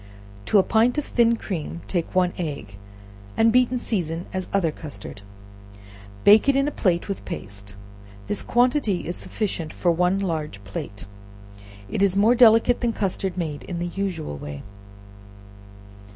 To 0.47 0.57
a 0.57 0.63
pint 0.63 0.97
of 0.97 1.05
thin 1.05 1.35
cream, 1.35 1.81
take 1.87 2.15
one 2.15 2.33
egg, 2.35 2.77
and 3.37 3.51
beat 3.53 3.69
and 3.69 3.79
season 3.79 4.25
as 4.33 4.49
other 4.51 4.71
custard; 4.71 5.21
bake 6.23 6.49
it 6.49 6.55
in 6.55 6.67
a 6.67 6.71
plate 6.71 7.07
with 7.07 7.23
paste; 7.23 7.75
this 8.25 8.41
quantity 8.41 9.01
is 9.07 9.15
sufficient 9.15 9.71
for 9.71 9.91
one 9.91 10.17
large 10.17 10.63
plate, 10.63 11.05
and 11.87 12.01
is 12.01 12.17
more 12.17 12.33
delicate 12.33 12.79
than 12.81 12.93
custard 12.93 13.37
made 13.37 13.61
in 13.65 13.77
the 13.77 13.85
usual 13.93 14.39
way. 14.39 14.63